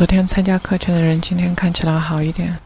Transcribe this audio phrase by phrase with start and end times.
[0.00, 2.56] 昨天参加课程的人，今天看起来好一点。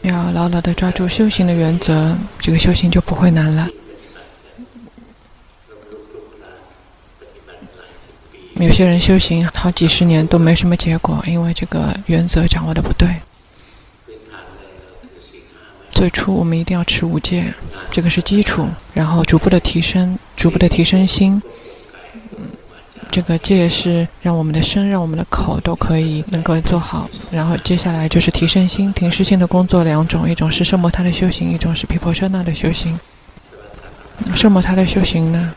[0.00, 3.68] 要牢牢地抓住修行的原则，这个修行就不会难了。
[8.54, 13.06] 有些人修行好几十年都没什么结果，因为这个原则掌握的不对。
[15.90, 17.52] 最初我们一定要持五戒，
[17.90, 21.42] 这个是基础，然后逐步的提升，逐步的提升心。
[23.14, 32.98] 这个戒是让我们的身、让我们的口都可以能够做好，然后接下来就是提升心、提升心的工作两种，一种是圣摩他的修行，一种是毗婆舍那的修行。
[34.34, 35.54] 圣摩他的修行呢，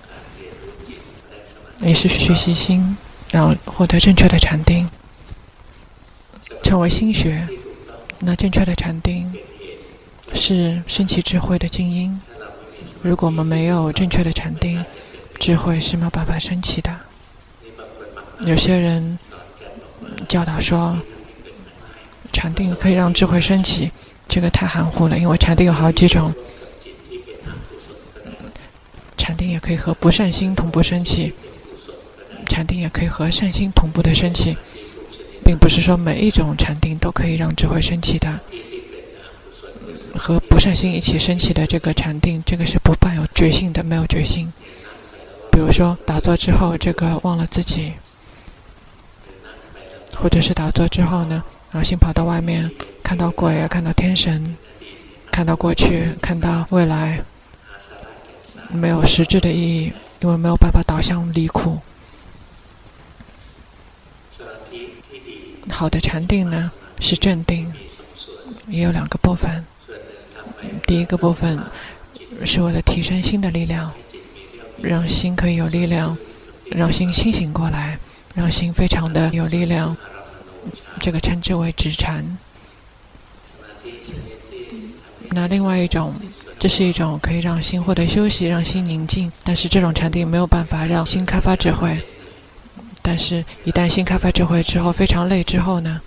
[1.79, 2.95] 也是学习心，
[3.31, 4.87] 然后获得正确的禅定，
[6.61, 7.47] 称为心学。
[8.19, 9.33] 那正确的禅定
[10.31, 12.21] 是升起智慧的静音。
[13.01, 14.85] 如果我们没有正确的禅定，
[15.39, 16.95] 智慧是没有办法升起的。
[18.45, 19.17] 有些人
[20.27, 20.97] 教导说，
[22.31, 23.91] 禅定可以让智慧升起，
[24.27, 25.17] 这个太含糊了。
[25.17, 26.33] 因为禅定有好几种，
[29.17, 31.33] 禅定也可以和不善心同步升起，
[32.47, 34.55] 禅定也可以和善心同步的升起，
[35.43, 38.39] 并不是说每一种禅定都可以让智慧升起的。
[40.15, 44.51] 和不善心一起升起的这个禅定，这个是不伴有觉性的，没有觉性。
[45.51, 47.93] 比如说打坐之后，这个忘了自己。
[50.19, 52.69] 或者是打坐之后呢，然后心跑到外面，
[53.03, 54.55] 看到鬼啊，看到天神，
[55.31, 57.23] 看到过去，看到未来，
[58.69, 61.77] 没有实质的意义，因为没有办法导向离苦。
[65.69, 67.71] 好的禅定呢，是正定，
[68.67, 69.63] 也有两个部分。
[70.87, 71.59] 第一个部分
[72.43, 73.91] 是为了提升心的力量，
[74.81, 76.17] 让心可以有力量，
[76.71, 77.99] 让心清醒过来。
[78.37, 79.97] 让心非常的有力量，
[80.99, 82.37] 这个称之为止禅。
[85.31, 86.13] 那另外一种，
[86.59, 91.99] 这是一种可以让心获得休息、让心宁静，但是这种禅定没有办法让心开发智慧。
[93.01, 95.99] 但是，一旦心开发智慧之后，非常累之后呢，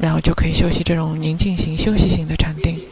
[0.00, 2.82] 然后就可以休息这种宁静型、休息型的禅定。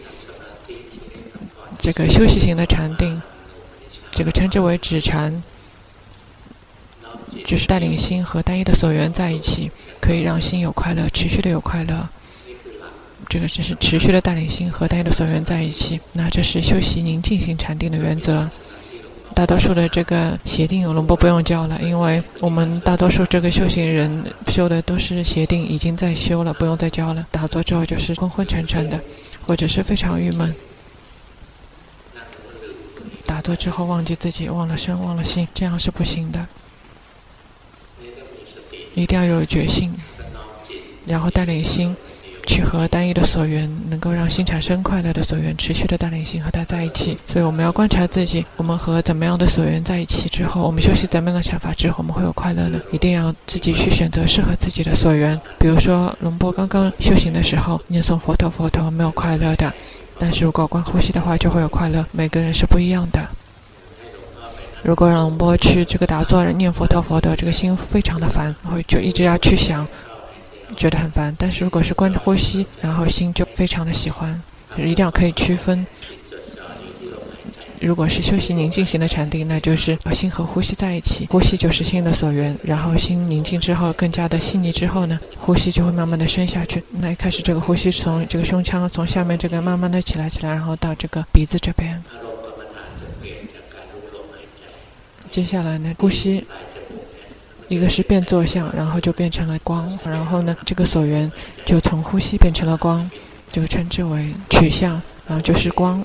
[1.76, 3.20] 这个休息型的禅定，
[4.12, 5.42] 这个称之为止禅。
[7.44, 12.08] 就是带领心和单一的所缘在一起，可以让心有快乐，持续的有快乐。
[13.28, 16.00] 这个就是持续的带领心和单一的所缘在一起。
[16.14, 18.48] 那这是修习宁静心禅定的原则。
[19.34, 27.24] 大多数的这个邪定有，龙波不用教了，因为我们大多数这个修行人修的都是邪定，已经在修了，不用再教了。
[27.30, 28.98] 打坐之后就是昏昏沉沉的，
[29.46, 30.52] 或者是非常郁闷。
[33.26, 36.48] 打坐之后忘记自己，忘了身，忘了心，这样是不行的。
[39.02, 39.92] 一定要有决心，
[41.06, 41.94] 然后带领心
[42.46, 47.16] 去和单一的所缘，能够让心产生快乐的所缘，持续的带领心和它在一起。
[47.26, 52.80] 所以我们要观察自己，我们和怎么样的所缘在一起之后，我们休息怎么样的想法之后，我们会有快乐呢？
[52.90, 55.38] 一定要自己去选择适合自己的所缘。
[55.58, 59.72] 比如说，龙波刚刚修行的时候，念诵佛陀佛陀没有快乐的，
[60.18, 62.04] 但是如果观呼吸的话，就会有快乐。
[62.12, 63.24] 每个人是不一样的。
[64.82, 69.86] 如果让龙波去这个打坐念佛陀佛的，这个心非常的烦，然后就一直要去想，
[70.76, 71.34] 觉得很烦。
[71.38, 74.40] 但是如果是观呼吸，然后心就非常的喜欢，
[74.76, 75.86] 一定要可以区分。
[77.80, 82.56] 如果是修习宁静型的禅定，那就是把心和呼吸在一起，呼吸就是心的所缘。
[82.64, 86.82] 然后心宁静之后，更加的细腻之后呢，呼吸就会慢慢的升下去。
[86.90, 92.02] 那一开始这个呼吸从这个胸腔从下面这个慢慢的起来起来，然后到这个鼻子这边。
[95.30, 96.46] 接下来呢，呼吸，
[97.68, 101.30] 一个是变作相，然后就变成了光，然后呢，这个所缘
[101.64, 103.08] 就从呼吸变成了光，
[103.52, 106.04] 就称之为取相，然后就是光，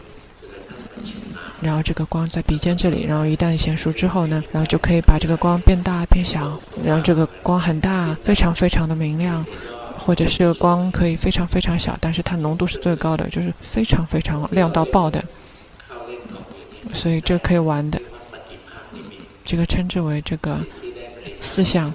[1.61, 9.45] 然后这个光在鼻尖这里，然后一旦娴熟之后呢，然后就可以把这个光变大变小，然后这个光很大，非常非常的明亮，
[9.97, 15.23] 或者是光可以非常非常小，但是它浓度是最高的，就是非常非常亮到爆的，
[16.93, 18.01] 所以这可以玩的。
[19.45, 20.59] 这个称之为这个
[21.39, 21.93] 四相。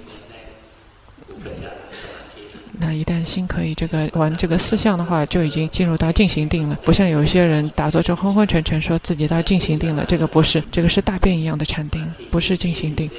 [2.81, 6.79] 那一旦心可以这个玩这个四相的话，就已经进入到静行定了。
[6.85, 13.09] 不像有些人打坐就昏昏沉沉，说自己到静行定了，这个不是，这个是大便一样的禅定，不是静行定。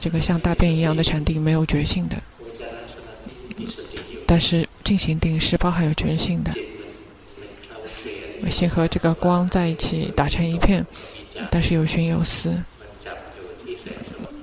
[0.00, 2.16] 这个像大便一样的禅定没有觉性的，
[4.26, 6.52] 但是静行定是包含有觉性的。
[8.50, 10.84] 心和这个光在一起打成一片，
[11.50, 12.56] 但是有寻有思。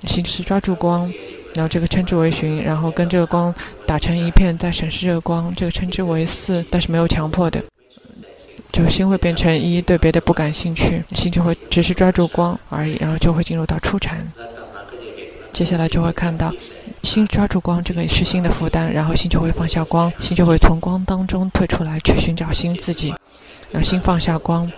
[0.06, 1.12] 心是抓住光，
[1.54, 3.54] 然后这个称之为寻，然后跟这个光
[3.86, 7.62] 打成一片，再审视这个光，这个称之为四，但是没有强迫的，
[8.72, 14.26] 就心会变成一，对别的不感兴趣，心就会只是抓住光而已，然后就会进入到初禅。
[15.52, 16.54] 接下来就会看到，
[17.02, 23.10] 心抓住光，这个是心的负担，然后心就会放下光，心就会从光当中退出来，去寻找心自己，
[23.72, 24.72] 然后心放下光，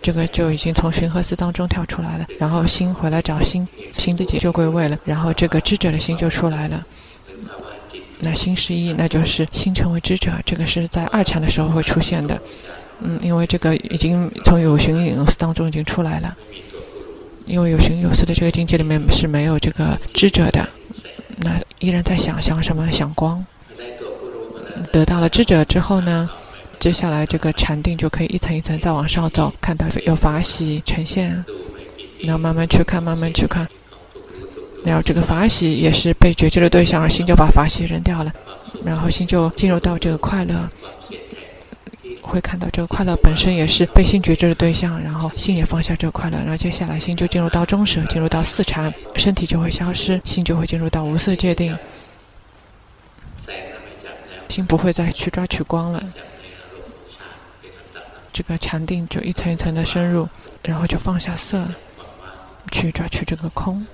[0.00, 6.84] 这个就已经从寻和思当中跳出来了，然后心回来找心，心自己就归位了，然后这个知者的心就出来了，
[8.20, 12.40] 那心是一，那就是心成为知者，这个是在二禅的时候会出现的，
[13.00, 16.36] 嗯，因为这个已经从有寻有思当中已经出来了。
[17.46, 20.68] 因为有寻有思的这个境界里面是没有这个知者的，
[21.38, 22.92] 那依然在想想什么？
[22.92, 23.42] 想光。
[24.92, 26.28] 得到了知者之后呢，
[26.78, 31.44] 接下来这个禅定就可以一层一层再往上走，看到有法喜呈现，
[32.24, 33.68] 然后慢慢去看，慢慢去看。
[34.84, 38.32] 然后这个法喜也是被觉知的对象，而心就把法喜扔掉了，
[38.84, 40.68] 然后心就进入到这个快乐。
[42.22, 51.74] 会看到这个快乐本身也是被心觉知的对象，然后心也放下这个快乐，然后接下来心就进入到中舍，进入到四禅，身体就会消失，心就会进入到无色界定，
[54.50, 56.04] 心不会再去抓取光了，
[58.38, 60.28] 这个禅定就一层一层的深入，
[60.62, 61.66] 然后就放下色，
[62.70, 63.84] 去抓取这个空。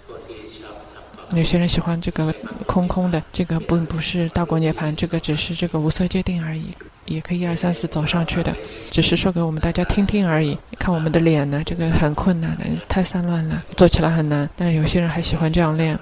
[1.35, 2.31] 有些人喜欢这个
[2.67, 6.67] 空空的，这个不不是大果涅槃，这个只是这个无色界定而已。
[7.07, 8.55] 也可以一二三四走上去的，
[8.91, 10.59] 只是说给我们大家听听而已。
[10.79, 14.47] 看我们的脸呢，这个很困难的，太散乱了，做起来很难。
[14.55, 15.99] 但有些人还喜欢这样练，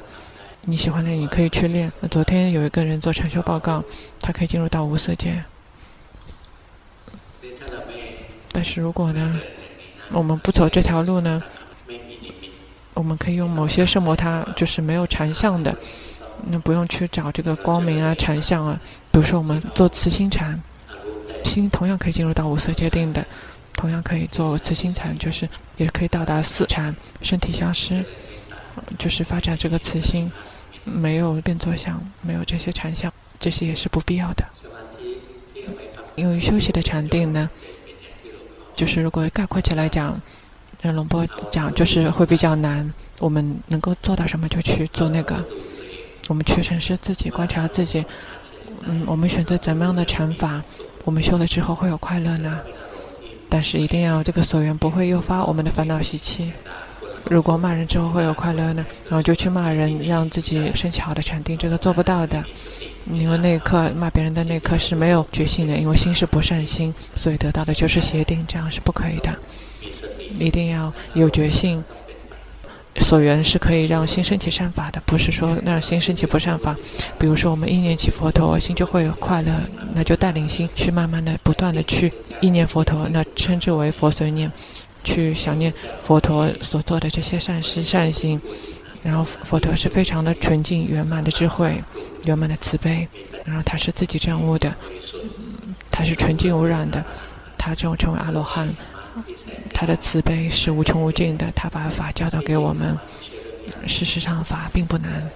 [0.63, 1.93] 你喜欢练，你可以去练。
[2.01, 3.85] 那昨天有一个人做禅修报告，
[4.19, 5.45] 他可以进入到无色界。
[8.53, 9.41] 但是如果呢，
[10.11, 11.43] 我们不走这条路呢，
[12.95, 15.75] 我们可以用某些圣魔他，就是没有禅相的，
[16.51, 18.79] 那不用去找这个光明啊、禅相啊。
[19.11, 20.61] 比如说我们做慈心禅。
[21.45, 23.27] 心同样可以进入到五色界定的，
[23.75, 28.05] 同样可以做慈心禅，就是也可以到达四禅，身体消失，
[28.97, 30.31] 就是发展这个慈心，
[30.85, 34.45] 没有变作相，没有这些禅相，这些也是不必要的。
[36.15, 37.51] 因为休息的禅定呢，
[38.83, 40.21] 就是如果概括起来讲，
[40.81, 45.37] 让龙波讲就是会比较难，我们能够做到什么就去做那个，
[46.27, 48.05] 我们去审视自己，观察自己，
[48.85, 50.61] 嗯，我们选择怎么样的禅法。
[51.05, 52.59] 我们修了之后会有快乐呢，
[53.49, 56.53] 但是一定要这个所缘不会诱发我们的烦恼习气。
[57.31, 62.45] 如果骂人之后会有快乐呢，然后就去骂人，让自己升起好的禅定，这个做不到的。
[63.11, 69.37] 因为那一刻骂别人的那一刻是没有觉性的，因为心是不善心，所以得到的就是邪定，这样是不可以的。
[70.39, 71.83] 一定要有觉性。
[73.01, 76.77] 所缘是可以让心升起善法的，不是说让心升起不善法。
[77.19, 79.51] 比如说，我们意念起佛陀，心就会有快乐，
[79.95, 84.53] 那就带领心去慢慢的、不断的去意念佛陀，那称之为佛随念，
[85.03, 85.73] 去想念
[86.03, 88.41] 佛陀所做的这些善事、善行。
[89.03, 91.83] 然后佛陀是非常的纯净、圆满的智慧、
[92.25, 93.09] 圆满的慈悲，
[93.45, 94.73] 然后他是自己证悟的，
[95.91, 97.05] 他是纯净无染的，
[97.59, 98.73] 他这种称为阿罗汉。
[99.75, 102.97] 他的慈悲是无穷无尽的，他把法教导给我们。
[103.87, 105.29] 事实上，法并不难，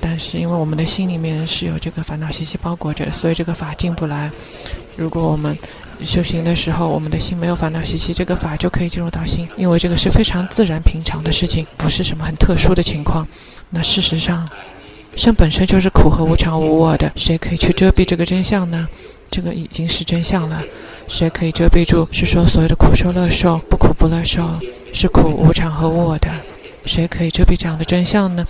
[0.00, 4.30] 但是因为我们的心里面是有这个烦恼习气包裹着，所以这个法进不来。
[4.96, 5.56] 如果我们
[6.04, 13.26] 修行的时候，我们的心没有烦恼习气，这个法就可以进入到心，因为这个是非常自然平常的事情，不是什么很特殊的情况。
[13.70, 14.48] 那事实上，
[15.16, 18.88] 生本身就是苦和无常无我的，谁可以去遮蔽这个真相呢？
[19.30, 20.62] 这个已经是真相了，
[21.08, 22.06] 谁可以遮蔽住？
[22.12, 24.48] 是说所有的苦受乐受，不苦不乐受，
[24.92, 26.30] 是苦无常和无我的，
[26.84, 28.44] 谁可以遮蔽这样的真相呢？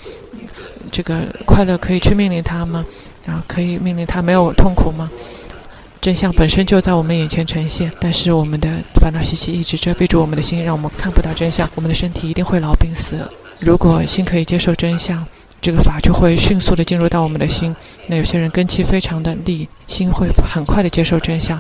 [0.93, 2.85] 这个快乐可以去命令他吗？
[3.25, 5.11] 然后可以命令他没有痛苦吗？
[6.05, 8.69] 真相本身就在我们眼前呈现，但是我们的
[9.01, 11.67] 烦恼习气一直遮蔽住我们的心，让我们看不到真相。
[11.75, 13.17] 我们的身体一定会老病死。
[13.61, 15.27] 如果心可以接受真相。
[15.63, 17.75] 这个法就会迅速的进入到我们的心。
[18.07, 21.59] 那有些人根气非常的利，心会很快的接受真相，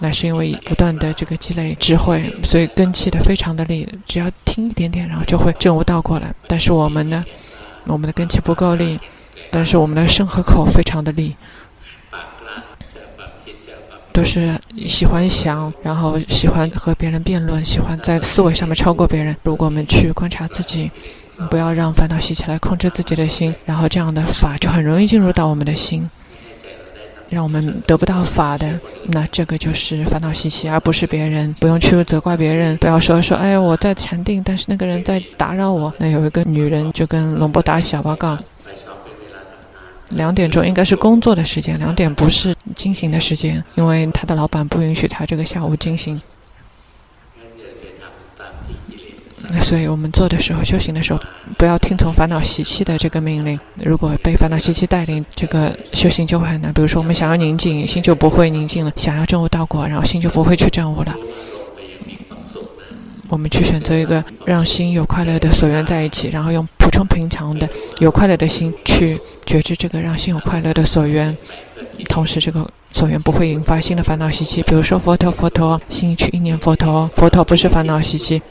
[0.00, 3.88] 那是因为不断的这个积累智慧，所以根气的非常的利。
[4.06, 6.34] 只要听一点点，然后就会证悟道过来。
[6.46, 7.24] 但是我们呢，
[7.86, 9.00] 我们的根气不够利，
[9.50, 11.34] 但是我们的身和口非常的利，
[14.18, 14.52] 都是
[14.88, 19.36] 喜欢想，然后喜欢和别人辩论，喜欢在思维上面超过别人。
[19.44, 20.90] 如果我们去观察自己。
[21.52, 26.10] 不要让烦恼习气来控制自己的心，然后这样的法就很容易进入到我们的心。
[27.28, 31.54] 让我们得不到法的，那这个就是烦恼习气，而不是别人。
[31.60, 35.94] 不用去责怪别人，不要说说，哎，我在禅定，但是那个人在打扰我。
[35.96, 38.36] 那有一个女人就跟龙波打小报告，
[40.10, 46.20] 两点钟应该是工作的时间，两点不是进行的时间，因为他的老板不允许他这个下午进行。
[49.50, 51.20] 那所以我们做的时候，修行的时候，
[51.56, 53.58] 不要听从烦恼习气的这个命令。
[53.82, 56.72] 如果被烦恼习气带领，这个修行就会很难。
[56.72, 61.14] 比如说，我们想要宁静，心就不会宁静了；想要证悟道果，然后心就不会去证悟了。
[63.28, 67.66] 我们去选择一个让心有快乐的所缘在一起，然后用普通平常的
[68.00, 71.34] 有快乐的心去觉知这个让心有快乐的所缘，
[72.06, 74.62] 同时这个所缘不会引发新的烦恼习气。
[74.64, 78.42] 比如说佛陀，佛陀，心去意念佛陀，佛陀不是烦恼习气。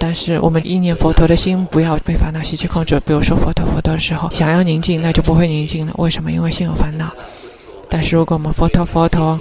[0.00, 2.98] 但是我们意念佛陀的心不要被烦恼习气控制。
[3.06, 5.94] 比如说佛陀佛陀的时候，想要宁静，那就不会宁静了。
[5.98, 6.32] 为什么？
[6.32, 7.14] 因为心有烦恼。
[7.88, 9.38] 但是如果我们佛陀佛陀，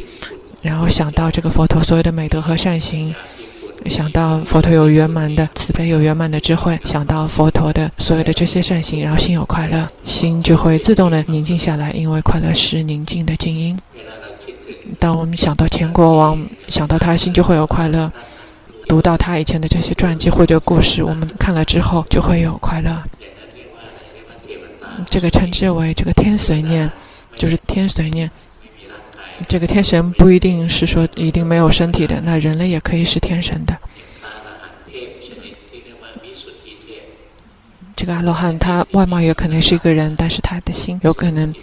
[0.62, 3.14] 然后想到这个佛陀所有的美德和善行，
[3.90, 11.92] 想到佛陀有圆满的慈悲，有圆满的智慧，想到佛陀的所有的这些善行，然后心有快乐，心就会自动的宁静下来。
[11.92, 13.78] 因为快乐是宁静的静音。
[15.00, 18.12] 当我们想到前国王，想到他心就会有快乐。
[18.88, 23.04] 读到他以前的这些传记或者故事，我们看了之后就会有快乐。
[25.06, 26.92] 这个称之为这个天随念，
[27.36, 28.30] 就是天随念。
[29.48, 33.78] 这个天神不一定是说一定没有身体的，那人类也可以是天神的。
[37.96, 41.54] 这个阿罗汉他外貌也可能是一个人，但是他的心有可能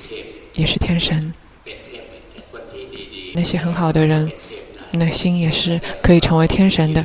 [0.54, 1.32] 也是天神。
[3.34, 4.30] 那些很好的人。
[4.92, 7.04] 那心也是可以成为天神的。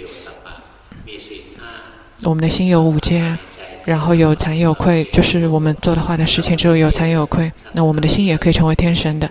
[2.24, 3.38] 我们的心有五戒，
[3.86, 7.52] 然后有惭有愧，就是我们做的坏的事情之后有惭有愧。
[7.74, 9.30] 那我们的心也可以成为天神的。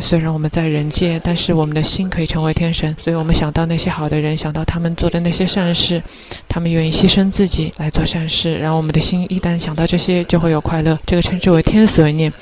[0.00, 2.94] 虽然我们在人界，但是我们的心可以成为天神。
[2.98, 6.02] 所以我们想到那些好的人，想到他们做的那些善事，
[6.48, 10.98] 他们愿意牺牲自己来做善事，然后我们的心一旦想到这些，就会有快乐。
[11.06, 12.32] 这个称之为天随念。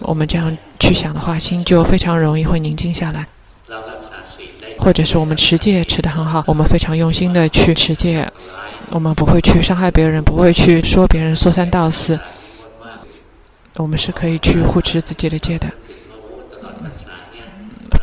[0.00, 3.26] 我们这样去想的话，心就非常容易会宁静下来。
[4.78, 8.26] 或者是我们持戒持得很好，我们非常用心的去持戒，
[8.90, 12.18] 我们不会去伤害别人，不会去说别人说三道四，
[13.76, 15.66] 我们是可以去护持自己的戒的。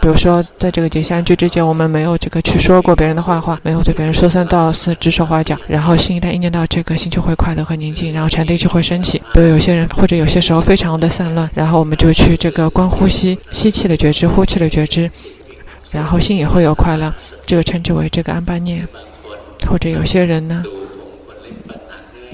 [0.06, 9.18] 比如说，在这个结相聚之前，我们没有这个去说过别人的坏话，没有对别人说三道四、指手画脚，然后心一旦一念到这个，心就会快乐和宁静，然后禅定就会升起。
[9.34, 15.10] 比如有些人或者有些时候非常的散乱，然后我们就去这个观呼吸，吸气的觉知，呼气的觉知。
[15.92, 17.12] 然后心也会有快乐，
[17.44, 18.88] 这个称之为这个安般念，
[19.68, 20.64] 或者有些人呢，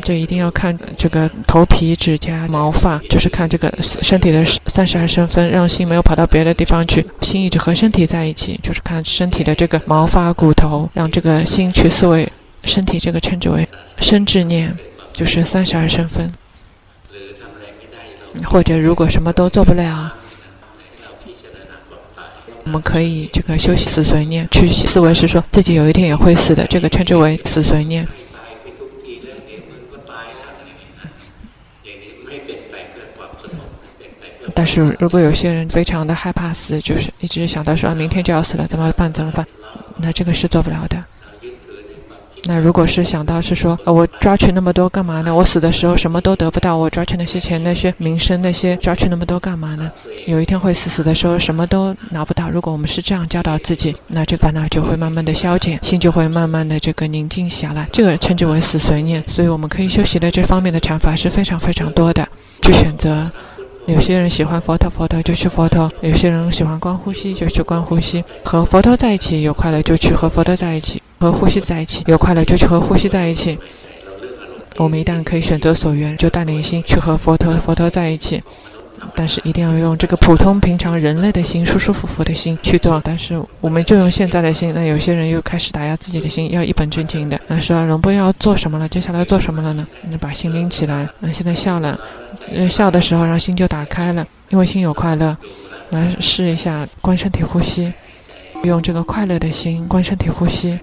[0.01, 12.27] 就一定要看这个头皮、指甲、毛发，就是看这个身体的三十二圣分，让心没有跑到别的地方去，心一直和身体在一起，就是看身体的这个毛发、骨头，让这个心去思维
[12.65, 13.67] 身体，这个称之为
[13.99, 14.75] 生智念，
[15.13, 16.31] 就是三十二圣分。
[18.45, 20.13] 或者如果什么都做不了。
[22.63, 28.07] 我们可以这个休息死随念，去思维是说自己有一天也会死的，这个称之为死随念。
[34.53, 39.11] 但是如果有些人非常的害怕死，就是一直想到说啊，明天就要死了，怎么办？
[39.11, 39.45] 怎么办？
[39.97, 41.03] 那这个是做不了的。
[42.45, 45.33] 那如果是想到是说，呃，我抓取那么多干嘛呢？
[45.33, 49.91] 我死的时候什么都得不到，我抓取那些钱、那些名声、那些抓取那么多干嘛呢？
[50.25, 52.49] 有一天会死，死的时候什么都拿不到。
[52.49, 57.87] 如果我们是这样教导自己，那这个烦恼就会慢慢的消减，心就会慢慢的这个宁静下来。
[57.91, 59.23] 这个称之为死随念。
[59.27, 62.27] 所以我们可以修习的这方面的禅法是非常非常多的，
[62.63, 63.31] 去选择。
[63.87, 68.23] 有些人喜欢佛陀，佛陀就去佛陀；有些人喜欢观呼吸，就去观呼吸。
[68.43, 73.57] 和佛陀在一起有快乐，就去和佛陀在一起；和呼吸在一起有快乐，就去和呼吸在一起。
[74.77, 78.41] 我们一旦可以选择所缘，就带领心去和佛陀、佛陀在一起。
[79.15, 83.01] 但是一定要用这个普通平常人类的心，舒舒服服的心去做。
[83.03, 87.39] 但是我们就用现在的心，那有些人又开始打压自己的心，要一本正经的。
[87.47, 88.87] 那说龙波要做什么了？
[88.87, 89.85] 接下来做什么了呢？
[90.09, 91.07] 那把心拎起来。
[91.19, 91.99] 那现在笑了，
[92.69, 95.37] 笑的时候让心就打开了，因为心有快乐。
[95.89, 97.91] 来试一下观身体呼吸，
[98.63, 100.79] 用这个快乐的心观身体呼吸。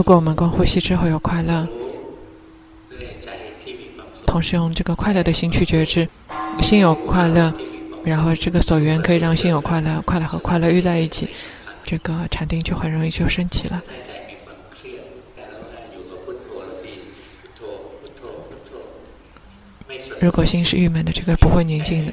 [0.00, 1.68] 如果我们光呼吸之后有快乐，
[4.26, 6.08] 同时用这个快乐的心去觉知
[6.62, 7.52] 心有快乐，
[8.02, 11.28] 然后这个锁缘可以让心有快乐，快乐和快乐遇在一起，
[11.84, 13.82] 这个禅定就很容易就升起了。
[20.18, 22.12] 如果心是郁闷的，这个不会宁静的。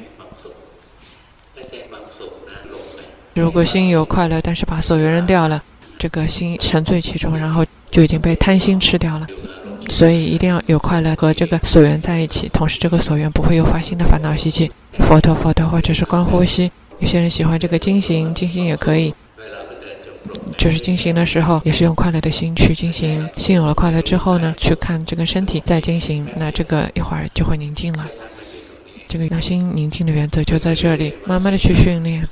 [3.34, 5.64] 如果心有快乐，但是把锁缘扔掉了，
[5.98, 7.66] 这个心沉醉其中，然后。
[7.90, 9.28] 就已经被贪心吃掉了。
[9.90, 14.70] 所以一定要有快乐和这个所缘在一起，同时这个所缘不会诱发新的烦恼习气。
[15.00, 16.70] 佛陀，佛陀，或者是观呼吸。
[17.00, 19.14] 有些人喜欢这个经行，经行也可以，
[20.58, 23.30] 就是经行的时候也是用快乐的心去进行。
[23.38, 28.06] 心有了快乐之后呢，去看这个身体在经行，那这个一会儿就会宁静了。
[29.08, 32.28] 这个让心宁静的原则就在这里，慢慢的去训练。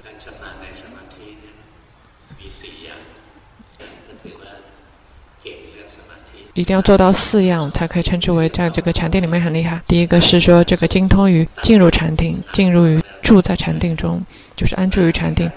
[6.55, 9.81] 一定要做到四样，才可以称之为在这个禅定里面很厉害。
[9.85, 14.21] 第一个是说这个精通于进入禅定，进入于住在禅定中，
[14.55, 15.51] 就是安住于禅定，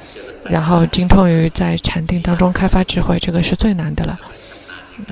[0.51, 4.19] 然后精通于在禅定当中开发智慧，这个是最难的了。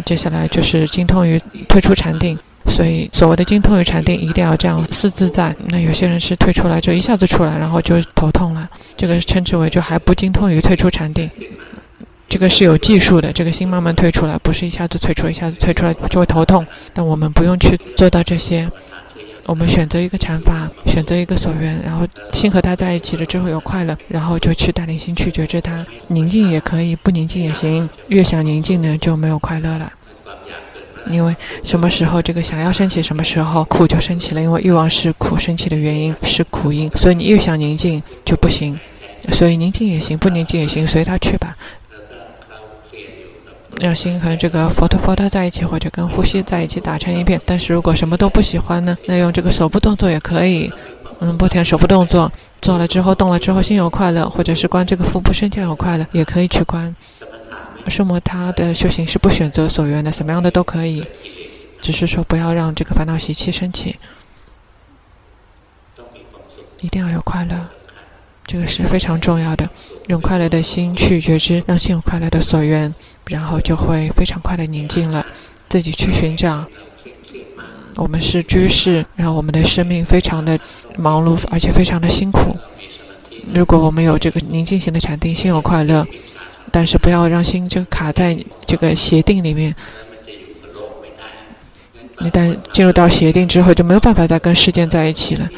[0.05, 5.55] 接下来就是精通于退出禅定，所以所谓的精通于禅定，一定要这样四自在。
[5.69, 11.31] 那有些人是退出来就一下子出来，然后就头痛了，这个称之为就还不精通于退出禅定。
[12.37, 16.66] 这个是有技术的，这个心慢慢退出来，不是一下子退出来，一下子退出来就会头痛。
[16.93, 18.71] 但我们不用去做到这些，
[19.47, 25.87] 我们选择一个禅法，选择一个所缘，然后心和它在一起了之后有快乐，然后就去带领心去觉知它。
[26.09, 27.88] 宁静也可以，不宁静也行。
[28.09, 29.90] 越想宁静呢，就没有快乐了。
[31.11, 34.43] 因为什么时候这个想要升起，什么时候苦就升起了。
[34.43, 38.78] 因为欲望是苦升起的原因，是苦因，所以你越想宁静就不行。
[39.33, 41.57] 所以宁静也行，不宁静也行，随它去吧。
[43.78, 47.40] 让心和这个佛陀佛陀在一起，或者跟呼吸在一起打成一片。
[47.45, 48.97] 但是如果什么都不喜欢呢？
[49.06, 50.73] 那用这个手部动作也可以。
[51.18, 52.30] 嗯，不填手部动作，
[52.61, 56.95] 做了之后动了之后心有快乐，或者是观这个腹部升降有快乐，也可以去观。
[57.87, 61.02] 奢摩他的修行是不选择所缘的，什么样的都可以，
[61.80, 63.97] 只是说不要让这个烦恼习气升起。
[66.83, 67.56] 一定要有快乐，
[68.47, 69.66] 这个是非常重要的。
[70.09, 72.94] 用快乐的心去觉知，让心有快乐的所缘。
[73.31, 75.25] 然后就会非常快的宁静了，
[75.69, 76.65] 自己去寻找。
[77.97, 80.59] 我们是居士，然后我们的生命非常的
[80.99, 82.57] 忙碌，而且非常的辛苦。
[83.55, 86.07] 如果我们有这个宁静型的禅定，心有快乐，
[86.71, 88.37] 但是不要让心就卡在
[88.67, 89.75] 这个邪定里面。
[92.21, 95.49] 一旦进入到邪定之后，就没有办法再跟世间在一起了。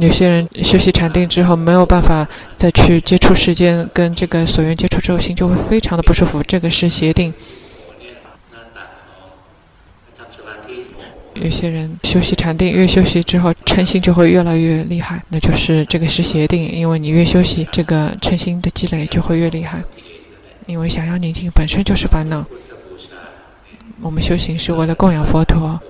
[0.00, 6.42] 有些人休息禅定之后没有办法再去接触世间，跟这个所缘接触之后，心就会非常的不舒服。
[6.42, 7.32] 这个是邪定。
[11.34, 16.70] 有些人休息禅定，越休息之后嗔心就会越来越厉害，那就是这个是邪定。
[16.70, 19.82] 因为你越休息，这个嗔心的积累就会越厉害。
[20.66, 22.44] 因为想要宁静本身就是烦恼。
[24.00, 25.80] 我们修行是为了供养佛陀，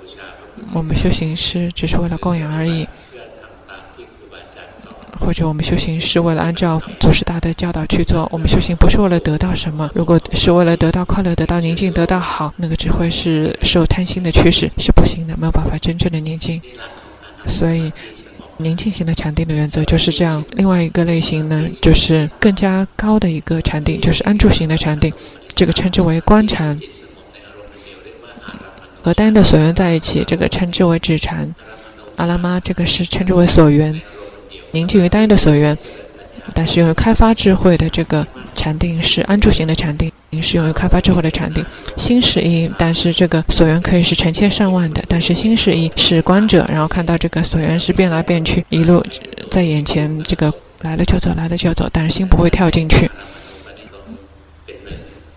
[0.73, 2.87] 我们修行是只是为了供养而已。
[5.19, 9.91] 或者我们修行是为了按照祖师大德教导去做，我们修行不是为了得到什么。
[9.95, 16.61] 如果是为了得到快乐、得到宁静、得到好，那个只会是受贪心的驱使，是不行的，没有办法真正的宁静。
[17.47, 17.93] 所以，
[18.57, 20.45] 宁静型的禅定的原则就是这样。
[20.53, 25.13] 另外一个类型呢，就是更加高的一个禅定，就是安住型的禅定，
[25.55, 26.79] 这个称之为观禅，
[29.03, 31.55] 和单的所缘在一起，这个称之为止禅。
[32.17, 34.01] 阿拉玛这个是称之为所缘。
[34.75, 35.79] 宁静于单一的所缘，
[36.53, 40.11] 但是用于开发智慧的这个禅定是安住型的禅定，
[40.43, 41.65] 是用于开发智慧的禅定。
[41.97, 49.01] 心是一，但是这个所缘可以是成千上万的，但是心是一，是观者，然后看到这个所缘是变来变去，一路
[49.49, 53.09] 在眼前，这个来了就走，来了就走，但是心不会跳进去。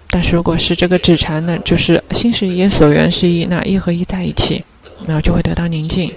[0.09, 4.63] 但是如果是这个止禅呢，就是心是一，所缘是一，那一和一在一起，
[5.05, 6.11] 然后就会得到宁静。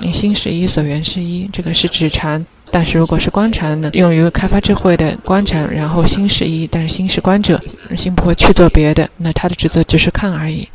[0.00, 2.44] 你心是一，所缘是一，这个是止禅。
[2.70, 7.60] 但是如果是观察呢，用于开发智慧的观察，然后心是一，但是心是观者，
[7.96, 10.68] 心不会去做别的，那他的职责只是看而已。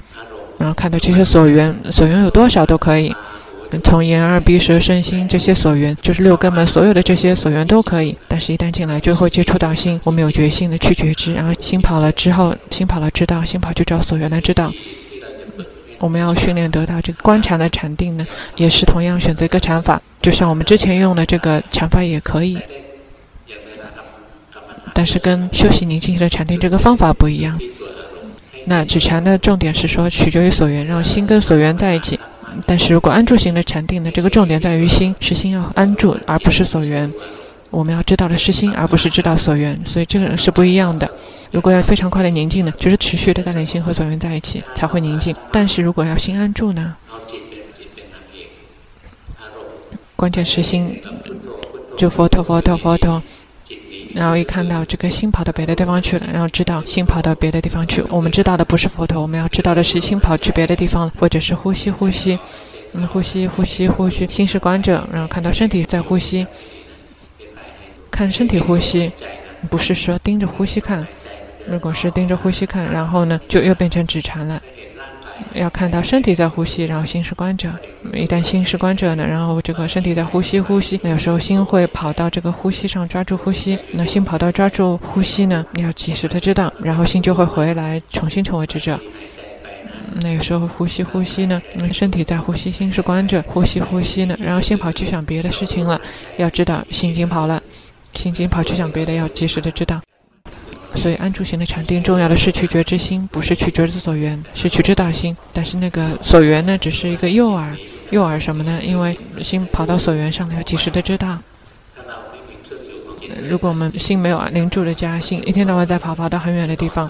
[0.58, 3.14] 然后看到这些所缘，所缘有多少都可以，
[3.84, 8.16] 从眼耳鼻舌身心这些所缘，就是六根门所有的这些所缘都可以。
[8.28, 14.72] 但是，一旦进来就会接触到心，我们有决心的去觉知，然后心跑了之后，心跑了知道，心跑去找所缘来知道。
[16.04, 22.60] 我们要训练得到这个观禅的禅定呢，也是同样选择一个禅法，就像我们之前用的这个禅法也可以，
[24.94, 27.58] 但是跟修习宁静心的禅定这个方法不一样。
[28.66, 32.20] 那止禅的重点是说取决于所缘，让心跟所缘在一起。
[32.68, 37.10] 但是如果安住型的禅定呢，这个重点在于心，是心要安住，而不是所缘。
[37.74, 41.10] 我们要知道的是心，而不是知道所缘，所以这个是不一样的。
[41.52, 45.36] 如果要非常快的宁静呢，就是持续的带领心和所缘在一起才会宁静。
[45.52, 46.96] 但是如果要心安住呢，
[50.16, 51.02] 关键是心，
[51.98, 53.22] 就佛陀佛陀佛陀。
[54.14, 58.04] 然后一看到这个心跑到别的地方去了，然后知道心跑到别的地方去。
[58.10, 62.38] 我们知道的不是佛陀，我们要知道的是心跑去别的地方了，或者是呼吸呼吸，
[62.94, 66.46] 嗯，呼吸呼吸呼吸，心是观者，然后看到身体在呼吸，
[68.14, 69.12] 看身体呼吸，
[69.72, 71.06] 不是说盯着呼吸看。
[71.66, 74.62] 如果是盯着呼吸看，然后呢，就又变成指禅了。
[75.56, 77.72] 要看到身体在呼吸，然后心是观者。
[78.14, 83.80] 一旦心是观者呢，然后这个身体在呼吸，呼吸，那有时候心会跑到这个呼吸上抓住呼吸。
[83.94, 89.00] 那心跑到抓住呼吸呢，你要及时的知道，然后心就会回来，重新成为智者。
[90.22, 91.60] 那有时候呼吸呼吸呢，
[91.92, 96.00] 身体在呼吸，心是观者，呼吸呼吸呢，然后心跑去想别的事情了，
[96.38, 97.62] 要知道心已经跑了，
[98.14, 100.02] 心经跑去想别的，要及时的知道。
[100.96, 105.36] 所以安住型的禅定重要的是取觉之心，不是取觉之所缘，是取知道心。
[105.52, 107.76] 但是那个所缘呢，只是一个诱饵，
[108.12, 108.80] 诱饵什么呢？
[108.84, 111.40] 因为心跑到所缘上了，要及时的知道。
[113.50, 117.10] 如果我们心没有凝住的家，心一天到晚在跑，跑到很远的地方，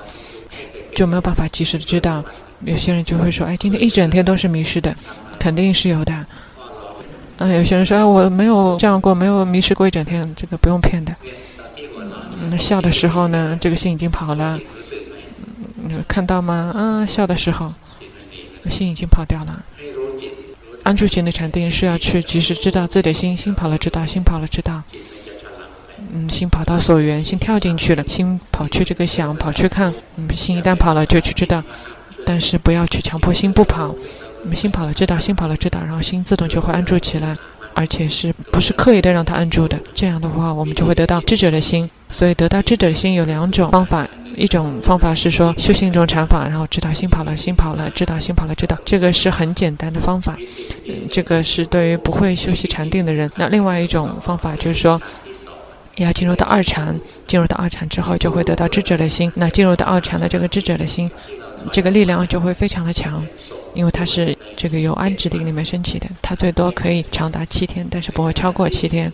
[0.96, 2.24] 就没有办法及时的知道。
[2.66, 4.96] 有些人就会说：“哎，今天一整天都是迷失的，
[5.38, 6.26] 肯定是有的。”
[7.38, 11.16] 啊，有些人说：“哎，我没有这样过，没有迷失过一整天，这个不用骗的。”
[12.52, 14.60] 那笑的时候呢，这个心已经跑了，
[15.90, 16.72] 嗯，看到吗？
[16.76, 17.74] 啊，笑的时候，
[18.70, 19.64] 心已经跑掉了。
[20.84, 24.84] 安住型的禅定是要去及时知道自己的心，心跑了知道，心跑了知道。
[26.14, 29.94] 嗯，心跑到所缘，心跳进去了，心跑去这个想，跑去看。
[30.18, 31.64] 嗯，心一旦跑了就去知道，
[32.26, 33.96] 但是不要去强迫心不跑。
[34.44, 37.36] 我们，心跑了知道，心跑了知道，然后心自动就会安住起来。
[37.76, 39.76] 而且是不是刻意的让它安住的？
[39.96, 41.90] 这样的话，我们就会得到智者的心。
[42.12, 44.08] 所以，得到智者的心有两种方法。
[44.36, 50.38] 一种方法是说修行中禅法，然后知道心跑了，心跑了，知道心跑了，知道这个是很简单的方法。
[50.86, 53.32] 嗯，这个是对于不会修习禅定的人。
[53.36, 55.02] 那另外一种方法就是说，
[55.96, 59.32] 要进入到二禅，进入到二禅之后，就会得到智者的心。
[59.36, 61.10] 那进入到二禅的这个智者的心，
[61.72, 63.26] 这个力量就会非常的强，
[63.74, 69.12] 因为它是这个由安止定里面升起的，它最多可以长达七天，但是不会超过七天。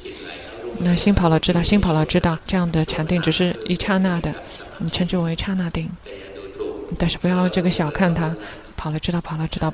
[0.80, 4.34] 那心跑了知道，心跑了知道，这样的禅定只是一刹那的，
[4.78, 5.90] 你称之为刹那定。
[6.98, 8.34] 但是不要这个小看它，
[8.78, 9.74] 跑了知道，跑了知道，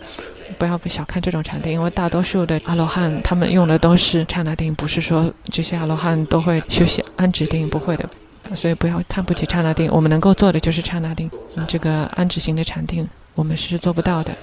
[0.58, 8.10] 不要不小看这种禅定，因为大多数的阿罗汉他们用的都是刹那定，不是说这些阿罗汉都会修习安止定，不会的。
[8.54, 11.32] 所以不要看不起刹那定，我们能够做的就是刹那定，
[11.68, 14.36] 这个安止型的禅定我们是做不到的。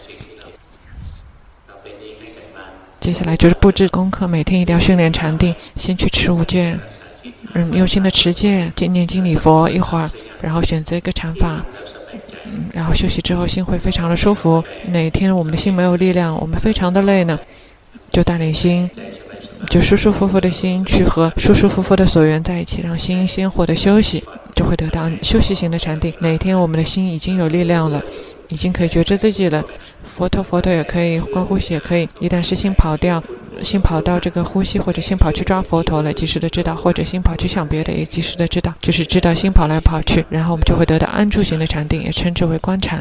[2.98, 5.54] 接下来就是布置功课，每天一定要训练禅定。
[5.74, 6.78] 先去持五戒，
[7.52, 10.08] 嗯，用心的持戒，念经礼佛一会儿，
[10.40, 11.64] 然后选择一个禅法，
[12.44, 14.62] 嗯，然后休息之后心会非常的舒服。
[14.86, 17.36] 哪天我们的心没有力量，我们非常的累呢，
[18.10, 18.88] 就带领心，
[19.68, 24.22] 就舒舒服服的心去和舒舒服服的所缘在一起，让心先获得休息，
[24.54, 26.12] 就会得到休息型的禅定。
[26.18, 28.02] 哪天我们的心已经有力量了。
[28.48, 29.64] 已经可以觉知自己了，
[30.04, 32.06] 佛陀佛陀也可以，观呼吸也可以。
[32.20, 33.22] 一旦是心跑掉，
[33.62, 38.74] 心跑到这个呼吸，或者心跑去抓佛陀了，及时的知道；或者心跑去想别的，也及时的知道。
[38.78, 43.00] 就是知道心跑来跑去，然后我们就会得到安住型的禅定，也称之为观禅。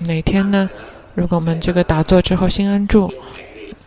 [0.00, 0.68] 哪天呢？
[1.14, 3.10] 如果我们这个打坐之后心安住，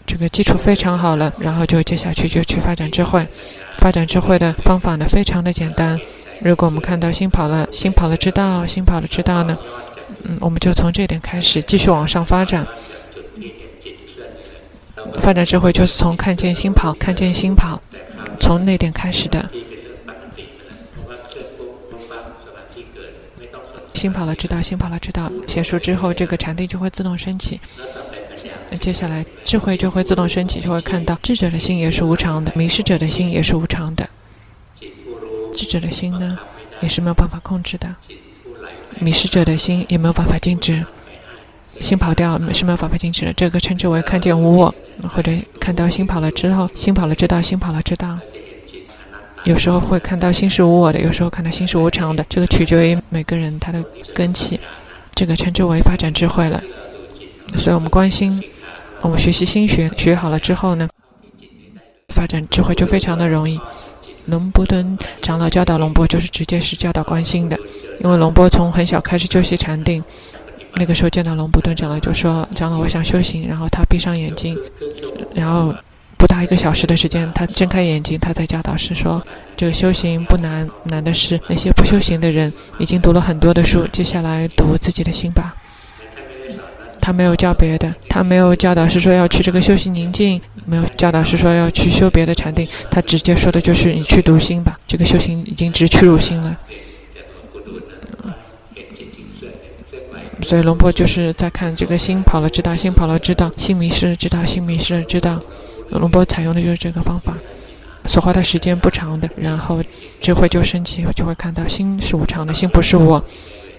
[0.08, 3.28] 这个基础非常好了，然后就接下去就去发展智慧。
[3.80, 6.00] 发展智慧的方法呢，非常的简单。
[6.40, 9.58] 如果我们看到心跑了，心跑了知道，心跑了知道呢？
[10.24, 12.66] 嗯，我们就从这点开始继续往上发展。
[15.20, 17.82] 发展智慧就是从看见心跑，看见心跑，
[18.40, 19.48] 从那点开始的。
[23.94, 27.60] 心跑了知道，心跑了知道，结束之后，这个禅定就会自动升起。
[28.70, 34.08] 那接下来智慧就会自动升起，就会看到智者的心也是无常的，迷失者的心也是无常的。
[35.56, 36.38] 智者的心呢，
[36.82, 37.96] 也是没有办法控制的。
[39.00, 40.86] 迷失者的心也没有办法禁止，
[41.80, 43.34] 心跑掉是没有办法禁止的。
[43.34, 48.18] 这个称之为看见无我，或者看到心跑了之后，心跑了知道，心跑了知道。
[49.44, 52.26] 有时候会看到心是无我的，有时候看到心是无常的。
[52.28, 54.60] 这个取决于每个人他的根器。
[55.14, 56.62] 这个称之为发展智慧了。
[57.56, 58.44] 所以我们观心，
[59.02, 60.88] 我们学习心学，学好了之后呢，
[62.10, 63.60] 发展智慧就非常的容易。
[64.26, 67.58] 龙波顿长老教导龙波，就是直接是教导观心的。
[68.02, 70.04] 因为龙波从很小开始就习禅定，
[70.76, 74.58] 那个时候见到龙布顿长老就说：“长老，我想修行。”然后他闭上眼睛，
[75.34, 75.74] 然后
[76.18, 85.56] 不到一个小时的时间，他睁开眼睛，他在教导是说：“这个修行不难，难的是那些不修行的人已经读了很多的书，接下来读自己的心吧。”
[87.08, 96.58] 他没有教别的，他没有教导是说要去这个修习宁静，没有教导是说要去修别的禅定，他直接说的就是你去读心吧，这个修行已经直去入心了。
[100.42, 105.42] 所以龙波就是在看这个心跑了知道，心跑了知道，心迷失知道，心迷失知道。
[105.92, 107.38] 龙波采用的就是这个方法，
[108.04, 109.82] 所花的时间不长的，然后
[110.20, 113.24] 智慧就升起，就会看到心是无常的，心不是我，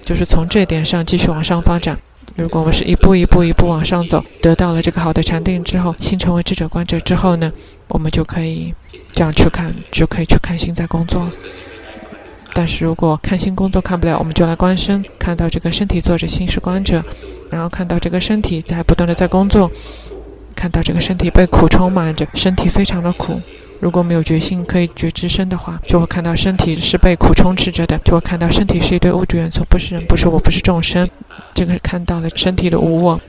[0.00, 1.98] 就是从这点上继续往上发展。
[2.38, 7.52] 如果我们是一步一步一步往上走，得到了这个好的禅定之后，心成为智者观者之后呢，
[7.88, 8.72] 我们就可以
[9.10, 11.28] 这样去看，就可以去看心在工作。
[12.54, 17.04] 但是如果看心工作看不了，我们就来观身，看到这个身体坐着，心是观者，
[17.50, 19.68] 然后看到这个身体在不断的在工作，
[20.54, 23.40] 看到这个身体被苦充满着，身体非常的苦。
[23.80, 31.08] 如果没有决心可以觉知身的话，就会看到身体是被苦充斥着的，就会看到身体是一堆物质元素，不是人，不是我，不是众生。
[31.54, 33.20] 这个看到了身体的无我，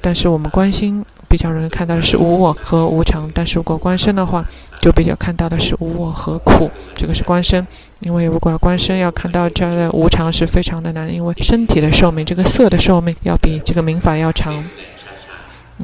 [0.00, 4.44] 但是我们观心比较容易看到的是无我和无常，但是如果观身的话，
[4.80, 6.70] 就比较看到的是无我和苦。
[6.94, 7.66] 这个是观身。
[8.00, 14.62] 因为如果要观身，要看到这儿的无常是非常的难，因为身体的寿命，这个色的寿命要比这个明法要长。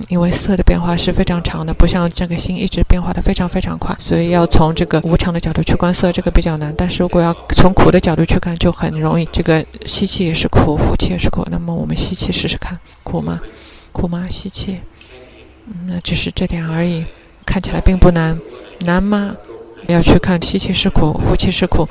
[0.08, 6.74] 因为色的变化是非常长的，不像这个心一直变化的非常非常快，所以要从这个无常的角度去观色，这个比较难。
[6.76, 9.28] 但是如果要从苦的角度去看，就很容易。
[9.30, 11.46] 这个吸气也是苦，呼气也是苦。
[11.50, 13.38] 那么我们吸气试试看，苦吗？
[13.92, 14.26] 苦吗？
[14.30, 14.80] 吸气，
[15.66, 17.04] 嗯，那只是这点而已，
[17.44, 18.38] 看起来并不难，
[18.86, 19.36] 难吗？
[19.88, 21.86] 要去看吸气是苦，呼气是苦，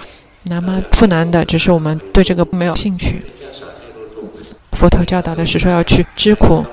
[0.46, 0.82] 难吗？
[0.90, 3.22] 不难的，只是我们对这个没有兴趣。
[4.72, 6.66] 佛陀教导的是说要去知苦。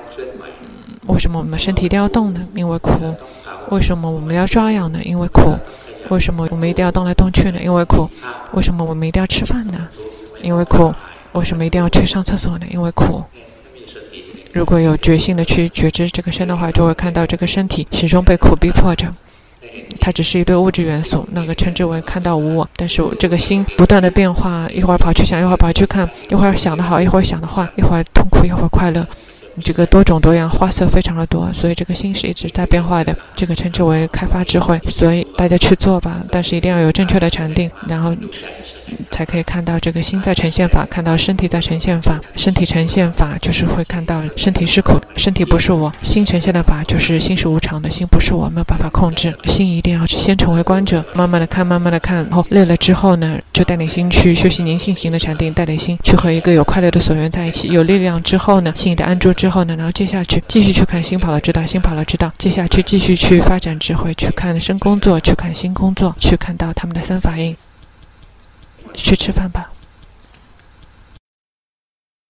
[1.09, 2.47] 为什么我们身体一定要动呢？
[2.55, 2.91] 因为苦。
[3.69, 4.99] 为什么我们要抓痒呢？
[5.03, 5.55] 因为苦。
[6.09, 7.59] 为什么我们一定要动来动去呢？
[7.61, 8.07] 因为苦。
[8.53, 9.87] 为什么我们一定要吃饭呢？
[10.41, 10.93] 因为苦。
[11.33, 12.65] 为什么一定要去上厕所呢？
[12.71, 13.23] 因为苦。
[14.53, 19.07] 如果有决心的去觉知这个身的话，就会看到这个身体始终被苦逼迫着。
[19.99, 22.67] 它只是一堆物质元素，那个称之为看到无我。
[22.75, 29.05] 但是这个心不断的变化，一会儿跑去想，一会儿跑去看，一会儿想的好，一会儿想的坏，一会儿痛苦，一会儿快乐。
[29.59, 33.15] 这个多种多样，花色非常的多，所以这个心是一直在变化的。
[33.35, 34.79] 这个称之为开发智慧。
[34.87, 38.15] 所以大家去做吧，但是一定要有正确的禅定，然后
[39.11, 42.19] 才可以看到这个心在呈现法，看到身体在呈现法。
[42.35, 45.91] 身体呈现法就是会看到身体是苦，身体不是我。
[46.01, 49.35] 心呈现的法就是心是无常的，心不是我，没有办法控制。
[49.45, 57.67] 心一定要先成为观者，慢慢的看，慢慢的看，然后累了之后呢，就带领心去修习宁静型的禅定，带领心去和一个有快乐的所缘在一起。
[57.69, 67.55] 有力量之后呢，心的安住之后呢，然后接下去继续去看新跑了知道，新跑了知道，接下去继续去发展智慧，去看深工作，去看新工作，去看到他们的三法印。
[68.93, 69.69] 去吃饭吧。